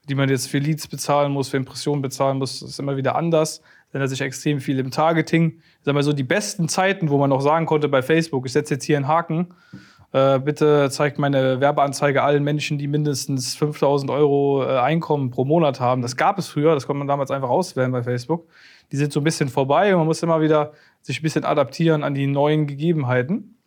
die 0.09 0.15
man 0.15 0.29
jetzt 0.29 0.47
für 0.47 0.59
Leads 0.59 0.87
bezahlen 0.87 1.31
muss, 1.31 1.49
für 1.49 1.57
Impressionen 1.57 2.01
bezahlen 2.01 2.37
muss, 2.37 2.61
ist 2.61 2.79
immer 2.79 2.97
wieder 2.97 3.15
anders. 3.15 3.61
Es 3.89 3.93
ändert 3.93 4.09
sich 4.09 4.21
extrem 4.21 4.59
viel 4.59 4.79
im 4.79 4.91
Targeting. 4.91 5.59
Ich 5.59 5.83
sag 5.83 5.93
mal 5.93 6.03
so, 6.03 6.13
die 6.13 6.23
besten 6.23 6.69
Zeiten, 6.69 7.09
wo 7.09 7.17
man 7.17 7.29
noch 7.29 7.41
sagen 7.41 7.65
konnte 7.65 7.87
bei 7.87 8.01
Facebook, 8.01 8.45
ich 8.45 8.53
setze 8.53 8.75
jetzt 8.75 8.83
hier 8.83 8.97
einen 8.97 9.07
Haken, 9.07 9.53
äh, 10.11 10.39
bitte 10.39 10.89
zeigt 10.89 11.19
meine 11.19 11.59
Werbeanzeige 11.59 12.23
allen 12.23 12.43
Menschen, 12.43 12.77
die 12.77 12.87
mindestens 12.87 13.55
5000 13.55 14.11
Euro 14.11 14.63
äh, 14.63 14.77
Einkommen 14.79 15.31
pro 15.31 15.45
Monat 15.45 15.79
haben. 15.79 16.01
Das 16.01 16.15
gab 16.15 16.37
es 16.37 16.47
früher, 16.47 16.73
das 16.73 16.87
konnte 16.87 16.99
man 16.99 17.07
damals 17.07 17.31
einfach 17.31 17.49
auswählen 17.49 17.91
bei 17.91 18.03
Facebook 18.03 18.47
die 18.91 18.97
sind 18.97 19.11
so 19.11 19.19
ein 19.19 19.23
bisschen 19.23 19.49
vorbei 19.49 19.93
und 19.93 19.99
man 19.99 20.07
muss 20.07 20.23
immer 20.23 20.41
wieder 20.41 20.73
sich 21.01 21.19
ein 21.19 21.23
bisschen 21.23 21.45
adaptieren 21.45 22.03
an 22.03 22.13
die 22.13 22.27
neuen 22.27 22.67
Gegebenheiten. 22.67 23.57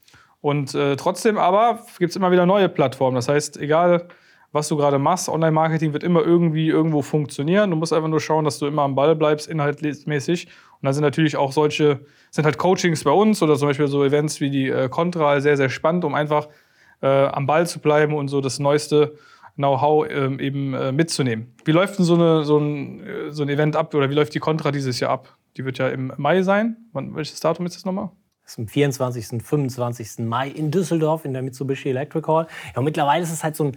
Und 0.40 0.74
äh, 0.74 0.96
trotzdem 0.96 1.36
aber 1.36 1.84
gibt 1.98 2.10
es 2.10 2.16
immer 2.16 2.30
wieder 2.30 2.46
neue 2.46 2.68
Plattformen. 2.68 3.16
Das 3.16 3.28
heißt, 3.28 3.56
egal 3.56 4.08
was 4.52 4.68
du 4.68 4.76
gerade 4.76 4.98
machst, 4.98 5.28
Online-Marketing 5.28 5.92
wird 5.92 6.04
immer 6.04 6.22
irgendwie 6.22 6.68
irgendwo 6.68 7.02
funktionieren. 7.02 7.70
Du 7.70 7.76
musst 7.76 7.92
einfach 7.92 8.08
nur 8.08 8.20
schauen, 8.20 8.44
dass 8.44 8.58
du 8.58 8.66
immer 8.66 8.82
am 8.82 8.94
Ball 8.94 9.14
bleibst, 9.14 9.46
inhaltmäßig. 9.48 10.48
Und 10.80 10.86
da 10.86 10.92
sind 10.92 11.02
natürlich 11.02 11.36
auch 11.36 11.52
solche, 11.52 12.00
sind 12.30 12.44
halt 12.44 12.58
Coachings 12.58 13.04
bei 13.04 13.10
uns 13.10 13.42
oder 13.42 13.56
zum 13.56 13.68
Beispiel 13.68 13.88
so 13.88 14.04
Events 14.04 14.40
wie 14.40 14.50
die 14.50 14.68
äh, 14.68 14.88
Contra 14.88 15.40
sehr, 15.40 15.56
sehr 15.56 15.68
spannend, 15.68 16.04
um 16.04 16.14
einfach 16.14 16.48
äh, 17.02 17.06
am 17.06 17.46
Ball 17.46 17.66
zu 17.66 17.80
bleiben 17.80 18.14
und 18.14 18.28
so 18.28 18.40
das 18.40 18.58
Neueste 18.58 19.16
Know-how 19.56 20.06
ähm, 20.08 20.38
eben 20.38 20.72
äh, 20.74 20.92
mitzunehmen. 20.92 21.52
Wie 21.64 21.72
läuft 21.72 21.98
denn 21.98 22.04
so, 22.04 22.14
eine, 22.14 22.44
so, 22.44 22.58
ein, 22.58 23.04
äh, 23.04 23.32
so 23.32 23.42
ein 23.42 23.48
Event 23.48 23.74
ab 23.74 23.92
oder 23.92 24.08
wie 24.08 24.14
läuft 24.14 24.34
die 24.34 24.38
Contra 24.38 24.70
dieses 24.70 25.00
Jahr 25.00 25.10
ab? 25.10 25.36
Die 25.56 25.64
wird 25.64 25.78
ja 25.78 25.88
im 25.88 26.12
Mai 26.16 26.42
sein. 26.42 26.76
Wann, 26.92 27.16
welches 27.16 27.40
Datum 27.40 27.66
ist 27.66 27.74
das 27.74 27.84
nochmal? 27.84 28.10
Das 28.44 28.52
ist 28.52 28.58
am 28.60 28.68
24. 28.68 29.32
und 29.32 29.42
25. 29.42 30.24
Mai 30.26 30.48
in 30.48 30.70
Düsseldorf 30.70 31.24
in 31.24 31.32
der 31.32 31.42
Mitsubishi 31.42 31.90
Electric 31.90 32.26
Hall. 32.28 32.46
Ja, 32.72 32.78
und 32.78 32.84
mittlerweile 32.84 33.24
ist 33.24 33.32
es 33.32 33.42
halt 33.42 33.56
so 33.56 33.64
ein 33.64 33.76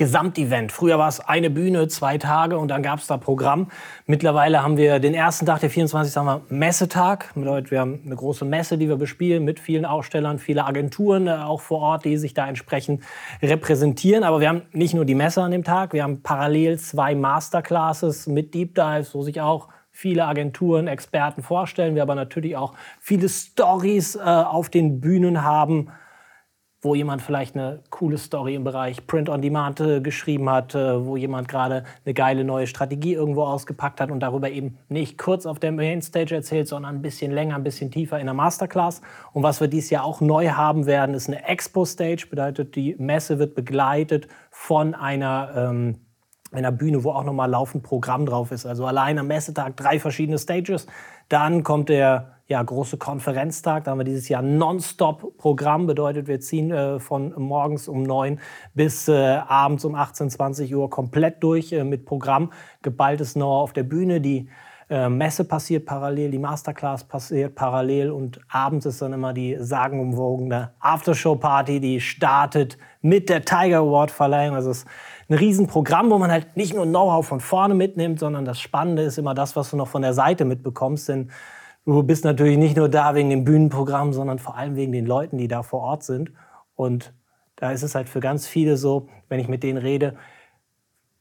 Gesamtevent. 0.00 0.72
Früher 0.72 0.98
war 0.98 1.08
es 1.08 1.20
eine 1.20 1.50
Bühne, 1.50 1.86
zwei 1.88 2.16
Tage 2.16 2.56
und 2.56 2.68
dann 2.68 2.82
gab 2.82 3.00
es 3.00 3.06
da 3.06 3.18
Programm. 3.18 3.68
Mittlerweile 4.06 4.62
haben 4.62 4.78
wir 4.78 4.98
den 4.98 5.12
ersten 5.12 5.44
Tag, 5.44 5.60
der 5.60 5.68
24. 5.68 6.16
haben 6.16 6.24
wir 6.24 6.40
Messetag. 6.48 7.34
Bedeutet, 7.34 7.70
wir 7.70 7.80
haben 7.80 8.00
eine 8.06 8.16
große 8.16 8.46
Messe, 8.46 8.78
die 8.78 8.88
wir 8.88 8.96
bespielen 8.96 9.44
mit 9.44 9.60
vielen 9.60 9.84
Ausstellern, 9.84 10.38
viele 10.38 10.64
Agenturen 10.64 11.26
äh, 11.26 11.32
auch 11.32 11.60
vor 11.60 11.80
Ort, 11.80 12.06
die 12.06 12.16
sich 12.16 12.32
da 12.32 12.48
entsprechend 12.48 13.02
repräsentieren. 13.42 14.24
Aber 14.24 14.40
wir 14.40 14.48
haben 14.48 14.62
nicht 14.72 14.94
nur 14.94 15.04
die 15.04 15.14
Messe 15.14 15.42
an 15.42 15.50
dem 15.50 15.64
Tag, 15.64 15.92
wir 15.92 16.02
haben 16.02 16.22
parallel 16.22 16.78
zwei 16.78 17.14
Masterclasses 17.14 18.26
mit 18.26 18.54
Deep 18.54 18.74
Dives, 18.74 19.14
wo 19.14 19.20
sich 19.20 19.42
auch 19.42 19.68
viele 19.92 20.24
Agenturen, 20.24 20.86
Experten 20.86 21.42
vorstellen. 21.42 21.94
Wir 21.94 22.00
aber 22.00 22.14
natürlich 22.14 22.56
auch 22.56 22.72
viele 23.00 23.28
Stories 23.28 24.16
äh, 24.16 24.20
auf 24.20 24.70
den 24.70 25.02
Bühnen 25.02 25.44
haben 25.44 25.90
wo 26.82 26.94
jemand 26.94 27.20
vielleicht 27.20 27.56
eine 27.56 27.80
coole 27.90 28.16
Story 28.16 28.54
im 28.54 28.64
Bereich 28.64 29.06
Print 29.06 29.28
on 29.28 29.42
Demand 29.42 29.80
äh, 29.80 30.00
geschrieben 30.00 30.48
hat, 30.48 30.74
äh, 30.74 31.04
wo 31.04 31.16
jemand 31.16 31.48
gerade 31.48 31.84
eine 32.04 32.14
geile 32.14 32.42
neue 32.44 32.66
Strategie 32.66 33.12
irgendwo 33.12 33.42
ausgepackt 33.42 34.00
hat 34.00 34.10
und 34.10 34.20
darüber 34.20 34.50
eben 34.50 34.78
nicht 34.88 35.18
kurz 35.18 35.44
auf 35.44 35.58
der 35.58 35.72
Mainstage 35.72 36.34
erzählt, 36.34 36.68
sondern 36.68 36.96
ein 36.96 37.02
bisschen 37.02 37.32
länger, 37.32 37.56
ein 37.56 37.64
bisschen 37.64 37.90
tiefer 37.90 38.18
in 38.18 38.26
der 38.26 38.34
Masterclass. 38.34 39.02
Und 39.32 39.42
was 39.42 39.60
wir 39.60 39.68
dieses 39.68 39.90
Jahr 39.90 40.04
auch 40.04 40.20
neu 40.20 40.48
haben 40.48 40.86
werden, 40.86 41.14
ist 41.14 41.28
eine 41.28 41.46
Expo-Stage, 41.46 42.26
bedeutet 42.30 42.74
die 42.74 42.96
Messe 42.98 43.38
wird 43.38 43.54
begleitet 43.54 44.28
von 44.50 44.94
einer 44.94 45.52
ähm, 45.54 45.96
einer 46.52 46.72
Bühne, 46.72 47.04
wo 47.04 47.12
auch 47.12 47.24
nochmal 47.24 47.50
laufend 47.50 47.82
Programm 47.82 48.26
drauf 48.26 48.50
ist. 48.50 48.66
Also 48.66 48.86
allein 48.86 49.18
am 49.18 49.28
Messetag 49.28 49.76
drei 49.76 49.98
verschiedene 50.00 50.38
Stages. 50.38 50.86
Dann 51.28 51.62
kommt 51.62 51.88
der 51.88 52.32
ja, 52.46 52.60
große 52.60 52.96
Konferenztag. 52.96 53.84
Da 53.84 53.92
haben 53.92 53.98
wir 53.98 54.04
dieses 54.04 54.28
Jahr 54.28 54.42
Nonstop-Programm. 54.42 55.86
Bedeutet, 55.86 56.26
wir 56.26 56.40
ziehen 56.40 56.72
äh, 56.72 56.98
von 56.98 57.32
morgens 57.36 57.86
um 57.86 58.02
9 58.02 58.40
bis 58.74 59.06
äh, 59.06 59.36
abends 59.46 59.84
um 59.84 59.94
18, 59.94 60.30
20 60.30 60.74
Uhr 60.74 60.90
komplett 60.90 61.42
durch 61.44 61.72
äh, 61.72 61.84
mit 61.84 62.04
Programm. 62.04 62.52
Geballtes 62.82 63.34
Know 63.34 63.60
auf 63.60 63.72
der 63.72 63.84
Bühne. 63.84 64.20
Die 64.20 64.48
äh, 64.90 65.08
Messe 65.08 65.44
passiert 65.44 65.86
parallel, 65.86 66.32
die 66.32 66.40
Masterclass 66.40 67.04
passiert 67.04 67.54
parallel 67.54 68.10
und 68.10 68.40
abends 68.48 68.84
ist 68.84 69.00
dann 69.00 69.12
immer 69.12 69.32
die 69.32 69.56
sagenumwogene 69.60 70.72
Aftershow-Party, 70.80 71.78
die 71.78 72.00
startet 72.00 72.76
mit 73.00 73.28
der 73.28 73.44
Tiger 73.44 73.78
Award-Verleihung. 73.78 74.56
Also 74.56 74.70
es 74.70 74.84
ein 75.30 75.38
Riesenprogramm, 75.38 76.10
wo 76.10 76.18
man 76.18 76.30
halt 76.30 76.56
nicht 76.56 76.74
nur 76.74 76.84
Know-how 76.84 77.24
von 77.24 77.38
vorne 77.40 77.74
mitnimmt, 77.74 78.18
sondern 78.18 78.44
das 78.44 78.60
Spannende 78.60 79.02
ist 79.02 79.16
immer 79.16 79.32
das, 79.32 79.54
was 79.54 79.70
du 79.70 79.76
noch 79.76 79.88
von 79.88 80.02
der 80.02 80.12
Seite 80.12 80.44
mitbekommst. 80.44 81.08
Denn 81.08 81.30
du 81.86 82.02
bist 82.02 82.24
natürlich 82.24 82.58
nicht 82.58 82.76
nur 82.76 82.88
da 82.88 83.14
wegen 83.14 83.30
dem 83.30 83.44
Bühnenprogramm, 83.44 84.12
sondern 84.12 84.40
vor 84.40 84.56
allem 84.56 84.74
wegen 84.74 84.90
den 84.90 85.06
Leuten, 85.06 85.38
die 85.38 85.46
da 85.46 85.62
vor 85.62 85.82
Ort 85.82 86.02
sind. 86.02 86.32
Und 86.74 87.14
da 87.54 87.70
ist 87.70 87.84
es 87.84 87.94
halt 87.94 88.08
für 88.08 88.20
ganz 88.20 88.48
viele 88.48 88.76
so, 88.76 89.08
wenn 89.28 89.38
ich 89.38 89.46
mit 89.46 89.62
denen 89.62 89.78
rede, 89.78 90.16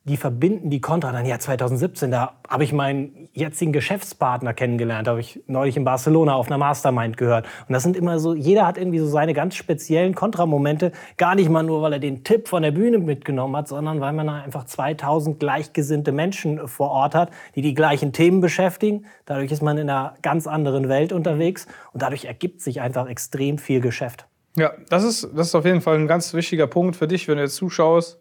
die 0.10 0.18
verbinden 0.18 0.72
die 0.72 0.82
Contra 0.82 1.12
dann, 1.12 1.24
ja, 1.28 1.38
2017, 1.38 2.10
da 2.10 2.34
habe 2.48 2.64
ich 2.64 2.74
meinen 2.74 3.30
jetzigen 3.34 3.72
Geschäftspartner 3.72 4.56
kennengelernt, 4.56 5.08
habe 5.08 5.20
ich 5.20 5.44
neulich 5.46 5.78
in 5.78 5.84
Barcelona 5.84 6.34
auf 6.34 6.48
einer 6.48 6.58
Mastermind 6.58 7.16
gehört. 7.16 7.46
Und 7.68 7.74
das 7.74 7.84
sind 7.84 7.96
immer 7.96 8.18
so, 8.18 8.34
jeder 8.34 8.66
hat 8.66 8.80
irgendwie 8.80 8.98
so 8.98 9.06
seine 9.06 9.36
ganz 9.36 9.54
speziellen 9.54 10.16
Contra-Momente, 10.16 10.94
gar 11.18 11.36
nicht 11.36 11.48
mal 11.52 11.62
nur, 11.62 11.84
weil 11.84 11.94
er 11.94 12.00
den 12.00 12.24
Tipp 12.24 12.48
von 12.48 12.64
der 12.64 12.72
Bühne 12.72 12.98
mitgenommen 12.98 13.56
hat, 13.56 13.68
sondern 13.68 14.02
weil 14.02 14.14
man 14.14 14.28
einfach 14.30 14.66
2000 14.66 15.40
gleichgesinnte 15.40 16.12
Menschen 16.12 16.68
vor 16.68 16.90
Ort 16.90 17.14
hat, 17.14 17.30
die 17.54 17.62
die 17.62 17.76
gleichen 17.76 18.12
Themen 18.12 18.42
beschäftigen. 18.42 19.06
Dadurch 19.26 19.52
ist 19.52 19.62
man 19.62 19.78
in 19.78 19.92
einer 19.92 20.16
ganz 20.24 20.48
anderen 20.48 20.90
Welt 20.90 21.14
unterwegs 21.14 21.68
und 21.94 22.02
dadurch 22.02 22.26
ergibt 22.26 22.62
sich 22.62 22.82
einfach 22.82 23.08
extrem 23.08 23.60
viel 23.60 23.80
Geschäft. 23.80 24.26
Ja, 24.56 24.74
das 24.90 25.04
ist, 25.04 25.30
das 25.36 25.50
ist 25.50 25.56
auf 25.56 25.66
jeden 25.66 25.82
Fall 25.82 26.00
ein 26.00 26.08
ganz 26.08 26.34
wichtiger 26.34 26.66
Punkt 26.66 26.96
für 26.96 27.08
dich, 27.08 27.28
wenn 27.28 27.38
du 27.38 27.44
jetzt 27.44 27.58
zuschaust 27.58 28.20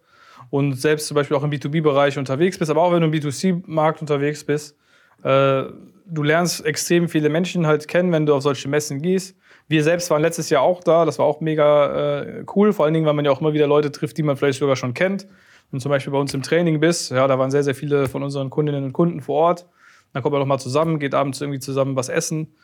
und 0.51 0.75
selbst 0.75 1.07
zum 1.07 1.15
Beispiel 1.15 1.37
auch 1.37 1.45
im 1.45 1.51
B2B-Bereich 1.51 2.19
unterwegs 2.19 2.59
bist, 2.59 2.71
aber 2.71 2.83
auch 2.83 2.93
wenn 2.93 3.01
du 3.01 3.09
im 3.09 3.13
B2C-Markt 3.13 4.01
unterwegs 4.01 4.45
bist. 4.45 4.77
Äh, 5.23 5.65
du 6.11 6.23
lernst 6.23 6.65
extrem 6.65 7.09
viele 7.09 7.29
Menschen 7.29 7.67
halt 7.67 7.87
kennen, 7.89 8.13
wenn 8.13 8.25
du 8.25 8.35
auf 8.35 8.43
solche 8.43 8.69
Messen 8.69 9.03
gehst. 9.03 9.37
Wir 9.69 9.83
selbst 9.83 10.11
waren 10.11 10.23
letztes 10.23 10.49
Jahr 10.49 10.63
auch 10.63 10.83
da, 10.83 11.05
das 11.05 11.19
war 11.19 11.27
auch 11.27 11.41
mega 11.41 12.23
äh, 12.23 12.45
cool, 12.55 12.73
vor 12.73 12.85
allen 12.85 12.95
Dingen, 12.95 13.05
weil 13.05 13.15
man 13.15 13.25
ja 13.25 13.31
auch 13.31 13.41
immer 13.41 13.53
wieder 13.53 13.67
Leute 13.67 13.93
trifft, 13.93 14.17
die 14.17 14.23
man 14.23 14.37
vielleicht 14.37 14.59
sogar 14.59 14.77
schon 14.77 14.95
kennt. 14.95 15.25
Wenn 15.71 15.79
du 15.79 15.83
zum 15.83 15.91
Beispiel 15.91 16.13
bei 16.13 16.19
uns 16.19 16.33
im 16.33 16.43
Training 16.43 16.81
bist, 16.81 17.11
ja, 17.11 17.27
da 17.27 17.39
waren 17.39 17.51
sehr, 17.51 17.63
sehr 17.63 17.75
viele 17.75 18.09
von 18.09 18.23
unseren 18.23 18.49
Kundinnen 18.49 18.85
und 18.85 18.93
Kunden 18.95 19.21
vor 19.21 19.37
Ort. 19.37 19.67
Dann 20.15 20.23
kommt 20.23 20.33
man 20.33 20.41
doch 20.41 20.47
mal 20.47 20.59
zusammen, 20.59 20.99
geht 20.99 21.15
abends 21.15 21.41
irgendwie 21.43 21.61
zusammen 21.61 21.97
was 21.97 22.09
essen 22.09 22.55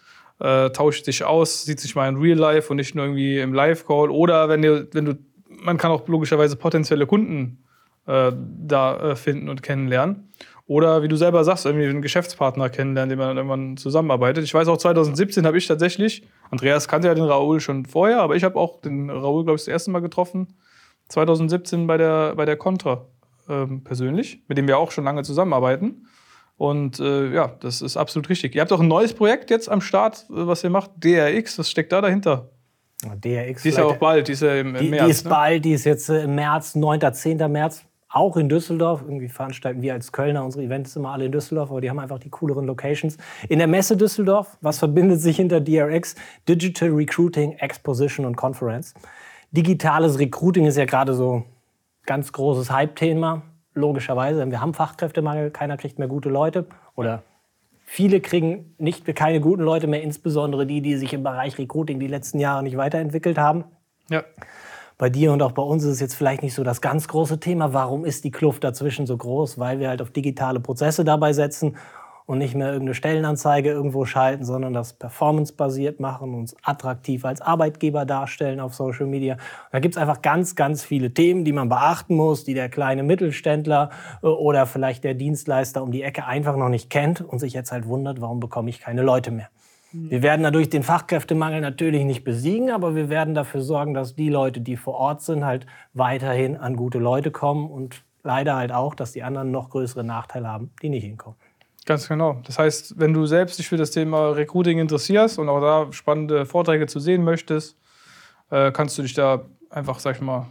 äh, 0.40 0.70
tauscht 0.70 1.04
sich 1.04 1.24
aus, 1.24 1.64
sieht 1.64 1.80
sich 1.80 1.94
mal 1.94 2.08
in 2.08 2.16
Real 2.16 2.38
Life 2.38 2.70
und 2.70 2.76
nicht 2.76 2.94
nur 2.94 3.04
irgendwie 3.04 3.38
im 3.38 3.54
Live-Call. 3.54 4.10
Oder 4.10 4.48
wenn, 4.48 4.62
ihr, 4.62 4.88
wenn 4.92 5.04
du, 5.04 5.14
man 5.48 5.78
kann 5.78 5.90
auch 5.90 6.06
logischerweise 6.08 6.56
potenzielle 6.56 7.06
Kunden 7.06 7.63
äh, 8.06 8.32
da 8.34 9.12
äh, 9.12 9.16
finden 9.16 9.48
und 9.48 9.62
kennenlernen. 9.62 10.32
Oder 10.66 11.02
wie 11.02 11.08
du 11.08 11.16
selber 11.16 11.44
sagst, 11.44 11.66
irgendwie 11.66 11.86
einen 11.86 12.00
Geschäftspartner 12.00 12.70
kennenlernen, 12.70 13.10
den 13.10 13.18
man 13.18 13.28
dann 13.28 13.36
irgendwann 13.36 13.76
zusammenarbeitet. 13.76 14.44
Ich 14.44 14.54
weiß 14.54 14.66
auch, 14.68 14.78
2017 14.78 15.44
habe 15.46 15.58
ich 15.58 15.66
tatsächlich, 15.66 16.26
Andreas 16.50 16.88
kannte 16.88 17.08
ja 17.08 17.14
den 17.14 17.24
Raoul 17.24 17.60
schon 17.60 17.84
vorher, 17.84 18.20
aber 18.20 18.34
ich 18.36 18.44
habe 18.44 18.58
auch 18.58 18.80
den 18.80 19.10
Raoul, 19.10 19.44
glaube 19.44 19.56
ich, 19.56 19.62
das 19.62 19.68
erste 19.68 19.90
Mal 19.90 20.00
getroffen. 20.00 20.56
2017 21.08 21.86
bei 21.86 21.98
der, 21.98 22.34
bei 22.34 22.46
der 22.46 22.56
Contra 22.56 23.06
ähm, 23.48 23.84
persönlich, 23.84 24.42
mit 24.48 24.56
dem 24.56 24.66
wir 24.66 24.78
auch 24.78 24.90
schon 24.90 25.04
lange 25.04 25.22
zusammenarbeiten. 25.22 26.06
Und 26.56 27.00
äh, 27.00 27.30
ja, 27.30 27.56
das 27.60 27.82
ist 27.82 27.96
absolut 27.96 28.28
richtig. 28.30 28.54
Ihr 28.54 28.62
habt 28.62 28.72
auch 28.72 28.80
ein 28.80 28.88
neues 28.88 29.12
Projekt 29.12 29.50
jetzt 29.50 29.68
am 29.68 29.82
Start, 29.82 30.26
äh, 30.30 30.46
was 30.46 30.64
ihr 30.64 30.70
macht, 30.70 30.92
DRX. 30.96 31.58
Was 31.58 31.70
steckt 31.70 31.92
da 31.92 32.00
dahinter? 32.00 32.50
DRX. 33.02 33.62
Die 33.62 33.68
ist 33.68 33.76
ja 33.76 33.84
auch 33.84 33.96
bald, 33.96 34.28
die 34.28 34.32
ist 34.32 34.42
ja 34.42 34.54
im, 34.54 34.74
im 34.74 34.82
die, 34.82 34.90
März. 34.90 35.04
Die 35.04 35.10
ist 35.10 35.24
ne? 35.24 35.30
bald, 35.30 35.64
die 35.64 35.72
ist 35.72 35.84
jetzt 35.84 36.08
äh, 36.08 36.22
im 36.22 36.36
März, 36.36 36.74
9., 36.74 37.00
10. 37.12 37.50
März. 37.50 37.84
Auch 38.14 38.36
in 38.36 38.48
Düsseldorf. 38.48 39.02
Irgendwie 39.02 39.28
veranstalten 39.28 39.82
wir 39.82 39.92
als 39.92 40.12
Kölner 40.12 40.44
unsere 40.44 40.62
Events 40.62 40.94
immer 40.94 41.10
alle 41.10 41.24
in 41.24 41.32
Düsseldorf, 41.32 41.72
aber 41.72 41.80
die 41.80 41.90
haben 41.90 41.98
einfach 41.98 42.20
die 42.20 42.30
cooleren 42.30 42.64
Locations. 42.64 43.16
In 43.48 43.58
der 43.58 43.66
Messe 43.66 43.96
Düsseldorf, 43.96 44.56
was 44.60 44.78
verbindet 44.78 45.20
sich 45.20 45.36
hinter 45.36 45.60
DRX? 45.60 46.14
Digital 46.48 46.90
Recruiting, 46.90 47.54
Exposition 47.58 48.24
und 48.24 48.36
Conference. 48.36 48.94
Digitales 49.50 50.20
Recruiting 50.20 50.64
ist 50.64 50.76
ja 50.76 50.84
gerade 50.84 51.12
so 51.12 51.42
ganz 52.06 52.30
großes 52.30 52.70
Hype-Thema 52.70 53.42
logischerweise. 53.74 54.48
Wir 54.48 54.60
haben 54.60 54.74
Fachkräftemangel, 54.74 55.50
keiner 55.50 55.76
kriegt 55.76 55.98
mehr 55.98 56.06
gute 56.06 56.28
Leute 56.28 56.66
oder 56.94 57.24
viele 57.84 58.20
kriegen 58.20 58.76
nicht 58.78 59.12
keine 59.16 59.40
guten 59.40 59.62
Leute 59.62 59.88
mehr, 59.88 60.02
insbesondere 60.02 60.66
die, 60.66 60.82
die 60.82 60.96
sich 60.96 61.12
im 61.14 61.24
Bereich 61.24 61.58
Recruiting 61.58 61.98
die 61.98 62.06
letzten 62.06 62.38
Jahre 62.38 62.62
nicht 62.62 62.76
weiterentwickelt 62.76 63.38
haben. 63.38 63.64
Ja. 64.08 64.22
Bei 64.96 65.10
dir 65.10 65.32
und 65.32 65.42
auch 65.42 65.52
bei 65.52 65.62
uns 65.62 65.82
ist 65.82 65.90
es 65.90 66.00
jetzt 66.00 66.14
vielleicht 66.14 66.42
nicht 66.42 66.54
so 66.54 66.62
das 66.62 66.80
ganz 66.80 67.08
große 67.08 67.40
Thema. 67.40 67.72
Warum 67.72 68.04
ist 68.04 68.22
die 68.22 68.30
Kluft 68.30 68.62
dazwischen 68.62 69.06
so 69.06 69.16
groß? 69.16 69.58
Weil 69.58 69.80
wir 69.80 69.88
halt 69.88 70.00
auf 70.00 70.10
digitale 70.10 70.60
Prozesse 70.60 71.04
dabei 71.04 71.32
setzen 71.32 71.76
und 72.26 72.38
nicht 72.38 72.54
mehr 72.54 72.68
irgendeine 72.68 72.94
Stellenanzeige 72.94 73.70
irgendwo 73.70 74.04
schalten, 74.04 74.44
sondern 74.44 74.72
das 74.72 74.94
performancebasiert 74.94 76.00
machen, 76.00 76.34
uns 76.34 76.56
attraktiv 76.62 77.24
als 77.24 77.40
Arbeitgeber 77.40 78.06
darstellen 78.06 78.60
auf 78.60 78.74
Social 78.74 79.06
Media. 79.06 79.34
Und 79.34 79.40
da 79.72 79.80
gibt's 79.80 79.98
einfach 79.98 80.22
ganz, 80.22 80.54
ganz 80.54 80.84
viele 80.84 81.12
Themen, 81.12 81.44
die 81.44 81.52
man 81.52 81.68
beachten 81.68 82.14
muss, 82.14 82.44
die 82.44 82.54
der 82.54 82.68
kleine 82.68 83.02
Mittelständler 83.02 83.90
äh, 84.22 84.26
oder 84.26 84.66
vielleicht 84.66 85.04
der 85.04 85.14
Dienstleister 85.14 85.82
um 85.82 85.92
die 85.92 86.02
Ecke 86.02 86.24
einfach 86.24 86.56
noch 86.56 86.70
nicht 86.70 86.88
kennt 86.88 87.20
und 87.20 87.40
sich 87.40 87.52
jetzt 87.52 87.72
halt 87.72 87.86
wundert, 87.86 88.20
warum 88.20 88.40
bekomme 88.40 88.70
ich 88.70 88.80
keine 88.80 89.02
Leute 89.02 89.30
mehr. 89.30 89.48
Wir 89.96 90.22
werden 90.22 90.42
dadurch 90.42 90.68
den 90.68 90.82
Fachkräftemangel 90.82 91.60
natürlich 91.60 92.04
nicht 92.04 92.24
besiegen, 92.24 92.70
aber 92.70 92.96
wir 92.96 93.08
werden 93.08 93.34
dafür 93.34 93.60
sorgen, 93.60 93.94
dass 93.94 94.16
die 94.16 94.28
Leute, 94.28 94.60
die 94.60 94.76
vor 94.76 94.94
Ort 94.94 95.22
sind, 95.22 95.44
halt 95.44 95.66
weiterhin 95.92 96.56
an 96.56 96.74
gute 96.74 96.98
Leute 96.98 97.30
kommen 97.30 97.70
und 97.70 98.02
leider 98.24 98.56
halt 98.56 98.72
auch, 98.72 98.96
dass 98.96 99.12
die 99.12 99.22
anderen 99.22 99.52
noch 99.52 99.70
größere 99.70 100.02
Nachteile 100.02 100.48
haben, 100.48 100.72
die 100.82 100.88
nicht 100.88 101.04
hinkommen. 101.04 101.38
Ganz 101.86 102.08
genau. 102.08 102.40
Das 102.44 102.58
heißt, 102.58 102.98
wenn 102.98 103.12
du 103.12 103.26
selbst 103.26 103.58
dich 103.58 103.68
für 103.68 103.76
das 103.76 103.92
Thema 103.92 104.30
Recruiting 104.30 104.78
interessierst 104.78 105.38
und 105.38 105.48
auch 105.48 105.60
da 105.60 105.92
spannende 105.92 106.44
Vorträge 106.44 106.86
zu 106.86 106.98
sehen 106.98 107.22
möchtest, 107.22 107.78
äh, 108.50 108.72
kannst 108.72 108.98
du 108.98 109.02
dich 109.02 109.14
da 109.14 109.44
einfach, 109.70 110.00
sag 110.00 110.16
ich 110.16 110.22
mal, 110.22 110.46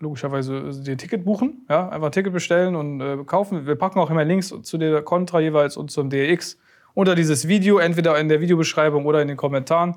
logischerweise 0.00 0.82
dir 0.82 0.92
ein 0.92 0.98
Ticket 0.98 1.24
buchen. 1.24 1.64
Ja? 1.68 1.88
Einfach 1.90 2.06
ein 2.06 2.12
Ticket 2.12 2.32
bestellen 2.32 2.74
und 2.74 3.00
äh, 3.00 3.18
kaufen. 3.24 3.66
Wir 3.66 3.76
packen 3.76 4.00
auch 4.00 4.10
immer 4.10 4.24
Links 4.24 4.54
zu 4.62 4.78
der 4.78 5.02
Contra 5.02 5.40
jeweils 5.40 5.76
und 5.76 5.90
zum 5.90 6.10
DX 6.10 6.58
unter 6.94 7.14
dieses 7.14 7.48
Video, 7.48 7.78
entweder 7.78 8.18
in 8.18 8.28
der 8.28 8.40
Videobeschreibung 8.40 9.06
oder 9.06 9.22
in 9.22 9.28
den 9.28 9.36
Kommentaren. 9.36 9.96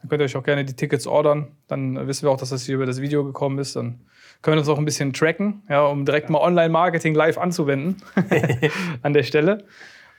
Dann 0.00 0.08
könnt 0.08 0.20
ihr 0.20 0.24
euch 0.24 0.36
auch 0.36 0.42
gerne 0.42 0.64
die 0.64 0.74
Tickets 0.74 1.06
ordern. 1.06 1.48
Dann 1.68 2.06
wissen 2.08 2.26
wir 2.26 2.30
auch, 2.30 2.36
dass 2.36 2.50
das 2.50 2.64
hier 2.64 2.74
über 2.74 2.86
das 2.86 3.00
Video 3.00 3.24
gekommen 3.24 3.58
ist. 3.58 3.76
Dann 3.76 4.00
können 4.42 4.56
wir 4.56 4.60
uns 4.60 4.68
auch 4.68 4.78
ein 4.78 4.84
bisschen 4.84 5.12
tracken, 5.12 5.62
ja, 5.68 5.86
um 5.86 6.04
direkt 6.04 6.28
mal 6.28 6.40
Online-Marketing 6.40 7.14
live 7.14 7.38
anzuwenden 7.38 8.02
an 9.02 9.12
der 9.12 9.22
Stelle. 9.22 9.64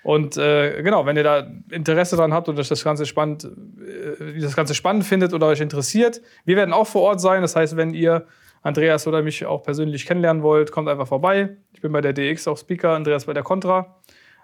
Und 0.03 0.35
äh, 0.35 0.81
genau, 0.83 1.05
wenn 1.05 1.15
ihr 1.15 1.23
da 1.23 1.47
Interesse 1.69 2.17
dran 2.17 2.33
habt 2.33 2.49
und 2.49 2.59
euch 2.59 2.67
das 2.67 2.83
Ganze 2.83 3.05
spannend, 3.05 3.45
äh, 3.45 4.39
das 4.39 4.55
Ganze 4.55 4.75
spannend 4.75 5.05
findet 5.05 5.33
oder 5.33 5.47
euch 5.47 5.61
interessiert, 5.61 6.21
wir 6.45 6.57
werden 6.57 6.73
auch 6.73 6.87
vor 6.87 7.03
Ort 7.03 7.21
sein. 7.21 7.41
Das 7.41 7.55
heißt, 7.55 7.77
wenn 7.77 7.93
ihr 7.93 8.27
Andreas 8.61 9.07
oder 9.07 9.21
mich 9.21 9.45
auch 9.45 9.63
persönlich 9.63 10.05
kennenlernen 10.05 10.43
wollt, 10.43 10.71
kommt 10.71 10.89
einfach 10.89 11.07
vorbei. 11.07 11.57
Ich 11.71 11.81
bin 11.81 11.91
bei 11.91 12.01
der 12.01 12.13
DX 12.13 12.47
auch 12.47 12.57
Speaker, 12.57 12.91
Andreas 12.91 13.25
bei 13.25 13.33
der 13.33 13.43
Contra. 13.43 14.01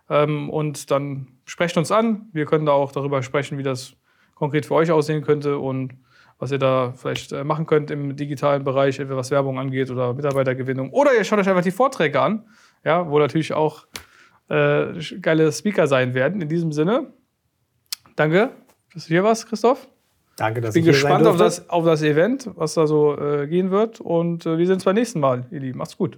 Ähm, 0.09 0.49
und 0.49 0.91
dann 0.91 1.27
sprecht 1.45 1.77
uns 1.77 1.91
an. 1.91 2.27
Wir 2.33 2.45
können 2.45 2.65
da 2.65 2.71
auch 2.71 2.91
darüber 2.91 3.23
sprechen, 3.23 3.57
wie 3.57 3.63
das 3.63 3.93
konkret 4.35 4.65
für 4.65 4.75
euch 4.75 4.91
aussehen 4.91 5.21
könnte 5.21 5.59
und 5.59 5.93
was 6.39 6.51
ihr 6.51 6.57
da 6.57 6.93
vielleicht 6.95 7.33
äh, 7.33 7.43
machen 7.43 7.65
könnt 7.65 7.91
im 7.91 8.15
digitalen 8.15 8.63
Bereich, 8.63 8.97
entweder 8.99 9.17
was 9.17 9.29
Werbung 9.29 9.59
angeht 9.59 9.91
oder 9.91 10.13
Mitarbeitergewinnung. 10.13 10.91
Oder 10.91 11.13
ihr 11.13 11.23
schaut 11.25 11.39
euch 11.39 11.49
einfach 11.49 11.63
die 11.63 11.71
Vorträge 11.71 12.21
an, 12.21 12.45
ja, 12.85 13.09
wo 13.09 13.19
natürlich 13.19 13.53
auch 13.53 13.85
äh, 14.47 14.93
geile 15.21 15.51
Speaker 15.51 15.87
sein 15.87 16.13
werden. 16.13 16.41
In 16.41 16.47
diesem 16.47 16.71
Sinne, 16.71 17.13
danke, 18.15 18.51
dass 18.93 19.03
du 19.03 19.09
hier 19.09 19.23
warst, 19.23 19.47
Christoph. 19.47 19.89
Danke, 20.37 20.61
dass 20.61 20.73
ich 20.73 20.81
bin 20.81 20.89
ich 20.89 21.01
gespannt 21.01 21.27
auf 21.27 21.35
das, 21.35 21.69
auf 21.69 21.83
das 21.83 22.01
Event, 22.01 22.49
was 22.55 22.73
da 22.73 22.87
so 22.87 23.19
äh, 23.19 23.45
gehen 23.47 23.71
wird. 23.71 23.99
Und 23.99 24.45
äh, 24.45 24.57
wir 24.57 24.65
sehen 24.65 24.75
uns 24.75 24.85
beim 24.85 24.95
nächsten 24.95 25.19
Mal, 25.19 25.45
ihr 25.51 25.59
Lieben. 25.59 25.77
Macht's 25.77 25.97
gut. 25.97 26.17